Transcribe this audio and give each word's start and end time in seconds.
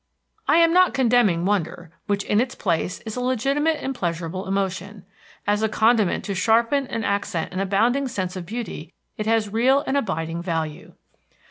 I 0.47 0.55
am 0.57 0.73
not 0.73 0.95
condemning 0.95 1.45
wonder, 1.45 1.91
which, 2.07 2.23
in 2.23 2.41
its 2.41 2.55
place, 2.55 3.01
is 3.01 3.15
a 3.15 3.21
legitimate 3.21 3.77
and 3.81 3.93
pleasurable 3.93 4.47
emotion. 4.47 5.05
As 5.45 5.61
a 5.61 5.69
condiment 5.69 6.23
to 6.25 6.33
sharpen 6.33 6.87
and 6.87 7.05
accent 7.05 7.53
an 7.53 7.59
abounding 7.59 8.07
sense 8.07 8.35
of 8.35 8.47
beauty 8.47 8.95
it 9.15 9.27
has 9.27 9.53
real 9.53 9.83
and 9.85 9.95
abiding 9.95 10.41
value. 10.41 10.93